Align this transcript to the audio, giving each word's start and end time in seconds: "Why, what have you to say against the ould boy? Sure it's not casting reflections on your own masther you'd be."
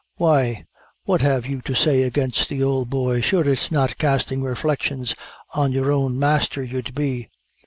"Why, 0.15 0.65
what 1.03 1.21
have 1.21 1.45
you 1.45 1.61
to 1.61 1.75
say 1.75 2.01
against 2.01 2.49
the 2.49 2.63
ould 2.63 2.89
boy? 2.89 3.21
Sure 3.21 3.47
it's 3.47 3.71
not 3.71 3.99
casting 3.99 4.41
reflections 4.41 5.13
on 5.53 5.71
your 5.73 5.91
own 5.91 6.17
masther 6.17 6.63
you'd 6.63 6.95
be." 6.95 7.29